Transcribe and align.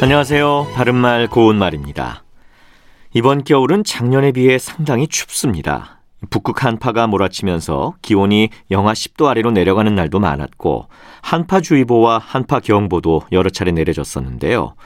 안녕하세요. 0.00 0.68
바른말 0.76 1.26
고운말입니다. 1.26 2.22
이번 3.14 3.42
겨울은 3.42 3.82
작년에 3.82 4.30
비해 4.30 4.56
상당히 4.56 5.08
춥습니다. 5.08 6.02
북극 6.30 6.64
한파가 6.64 7.08
몰아치면서 7.08 7.96
기온이 8.00 8.50
영하 8.70 8.92
10도 8.92 9.26
아래로 9.26 9.50
내려가는 9.50 9.92
날도 9.92 10.20
많았고 10.20 10.86
한파주의보와 11.22 12.18
한파경보도 12.18 13.22
여러 13.32 13.50
차례 13.50 13.72
내려졌었는데요. 13.72 14.76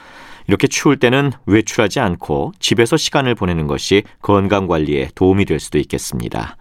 이렇게 0.47 0.65
추울 0.67 0.97
때는 0.97 1.31
외출하지 1.45 1.99
않고 1.99 2.53
집에서 2.57 2.97
시간을 2.97 3.35
보내는 3.35 3.67
것이 3.67 4.01
건강 4.23 4.65
관리에 4.65 5.09
도움이 5.13 5.45
될 5.45 5.59
수도 5.59 5.77
있겠습니다. 5.77 6.57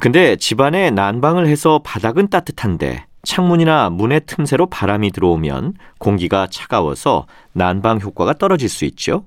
근데 0.00 0.36
집안에 0.36 0.90
난방을 0.90 1.46
해서 1.46 1.80
바닥은 1.82 2.28
따뜻한데 2.28 3.07
창문이나 3.22 3.90
문의 3.90 4.20
틈새로 4.26 4.66
바람이 4.66 5.10
들어오면 5.10 5.74
공기가 5.98 6.46
차가워서 6.50 7.26
난방 7.52 8.00
효과가 8.00 8.34
떨어질 8.34 8.68
수 8.68 8.84
있죠. 8.86 9.24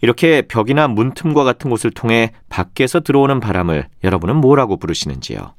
이렇게 0.00 0.42
벽이나 0.42 0.86
문틈과 0.88 1.44
같은 1.44 1.70
곳을 1.70 1.90
통해 1.90 2.32
밖에서 2.48 3.00
들어오는 3.00 3.40
바람을 3.40 3.86
여러분은 4.04 4.36
뭐라고 4.36 4.76
부르시는지요? 4.76 5.54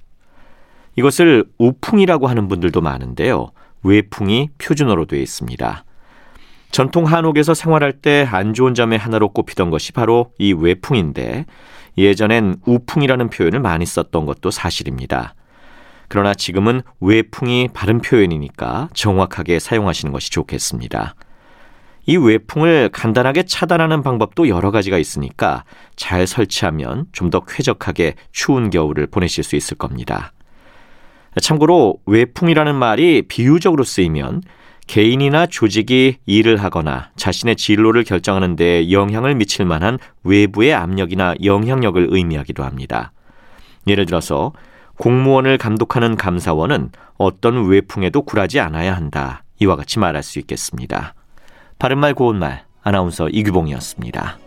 이것을 0.95 1.45
우풍이라고 1.57 2.27
하는 2.27 2.47
분들도 2.47 2.79
많은데요. 2.81 3.49
외풍이 3.83 4.49
표준어로 4.57 5.05
되어 5.05 5.19
있습니다. 5.19 5.83
전통 6.71 7.05
한옥에서 7.05 7.53
생활할 7.53 7.93
때 7.93 8.27
안 8.29 8.53
좋은 8.53 8.73
점의 8.73 8.99
하나로 8.99 9.29
꼽히던 9.29 9.69
것이 9.69 9.91
바로 9.93 10.31
이 10.37 10.53
외풍인데 10.53 11.45
예전엔 11.97 12.57
우풍이라는 12.65 13.29
표현을 13.29 13.61
많이 13.61 13.85
썼던 13.85 14.25
것도 14.25 14.51
사실입니다. 14.51 15.33
그러나 16.07 16.33
지금은 16.33 16.81
외풍이 17.01 17.69
바른 17.73 17.99
표현이니까 17.99 18.89
정확하게 18.93 19.59
사용하시는 19.59 20.11
것이 20.11 20.31
좋겠습니다. 20.31 21.15
이 22.07 22.17
외풍을 22.17 22.89
간단하게 22.93 23.43
차단하는 23.43 24.03
방법도 24.03 24.47
여러 24.47 24.69
가지가 24.71 24.97
있으니까 24.97 25.63
잘 25.95 26.27
설치하면 26.27 27.07
좀 27.11 27.29
더 27.31 27.39
쾌적하게 27.39 28.13
추운 28.31 28.69
겨울을 28.69 29.07
보내실 29.07 29.43
수 29.43 29.55
있을 29.55 29.77
겁니다. 29.77 30.31
참고로 31.41 31.97
외풍이라는 32.05 32.75
말이 32.75 33.23
비유적으로 33.23 33.83
쓰이면 33.83 34.43
개인이나 34.87 35.47
조직이 35.47 36.17
일을 36.27 36.57
하거나 36.63 37.09
자신의 37.15 37.55
진로를 37.55 38.03
결정하는 38.03 38.55
데 38.55 38.91
영향을 38.91 39.33
미칠 39.33 39.65
만한 39.65 39.97
외부의 40.23 40.75
압력이나 40.75 41.33
영향력을 41.43 42.07
의미하기도 42.11 42.63
합니다. 42.63 43.11
예를 43.87 44.05
들어서 44.05 44.53
공무원을 44.97 45.57
감독하는 45.57 46.15
감사원은 46.15 46.91
어떤 47.17 47.67
외풍에도 47.67 48.21
굴하지 48.21 48.59
않아야 48.59 48.95
한다. 48.95 49.43
이와 49.59 49.75
같이 49.75 49.99
말할 49.99 50.23
수 50.23 50.39
있겠습니다. 50.39 51.13
바른말 51.79 52.13
고운말 52.13 52.63
아나운서 52.81 53.29
이규봉이었습니다. 53.29 54.37